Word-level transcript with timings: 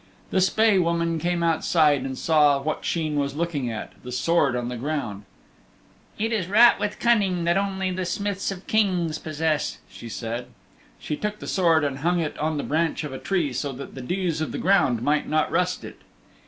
The 0.31 0.41
Spae 0.41 0.79
Woman 0.79 1.19
came 1.19 1.43
outside 1.43 2.01
and 2.01 2.17
saw 2.17 2.59
what 2.59 2.83
Sheen 2.83 3.17
was 3.19 3.35
looking 3.35 3.69
at 3.69 3.93
the 4.01 4.11
sword 4.11 4.55
on 4.55 4.67
the 4.67 4.75
ground. 4.75 5.25
"It 6.17 6.31
is 6.33 6.47
wrought 6.47 6.79
with 6.79 6.97
cunning 6.97 7.43
that 7.43 7.55
only 7.55 7.91
the 7.91 8.05
smiths 8.07 8.49
of 8.49 8.65
Kings 8.65 9.19
possess," 9.19 9.77
she 9.91 10.09
said. 10.09 10.47
She 10.97 11.15
took 11.15 11.37
the 11.37 11.45
sword 11.45 11.83
and 11.83 11.99
hung 11.99 12.19
it 12.19 12.35
on 12.39 12.57
the 12.57 12.63
branch 12.63 13.03
of 13.03 13.13
a 13.13 13.19
tree 13.19 13.53
so 13.53 13.71
that 13.73 13.93
the 13.93 14.01
dews 14.01 14.41
of 14.41 14.51
the 14.51 14.57
ground 14.57 15.03
might 15.03 15.29
not 15.29 15.51
rust 15.51 15.83
it. 15.83 16.01